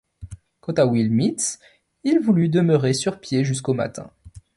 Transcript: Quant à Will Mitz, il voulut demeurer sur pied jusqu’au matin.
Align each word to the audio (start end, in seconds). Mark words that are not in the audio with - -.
Quant 0.61 0.73
à 0.77 0.87
Will 0.87 1.11
Mitz, 1.11 1.59
il 2.03 2.17
voulut 2.19 2.49
demeurer 2.49 2.95
sur 2.95 3.19
pied 3.19 3.43
jusqu’au 3.43 3.75
matin. 3.75 4.09